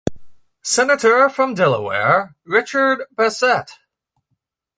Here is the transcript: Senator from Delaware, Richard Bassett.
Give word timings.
Senator 0.63 1.29
from 1.29 1.53
Delaware, 1.53 2.35
Richard 2.43 3.05
Bassett. 3.11 3.73